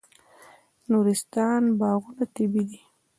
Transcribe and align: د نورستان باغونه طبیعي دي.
د 0.81 0.83
نورستان 0.91 1.61
باغونه 1.79 2.25
طبیعي 2.35 2.63
دي. 2.69 2.81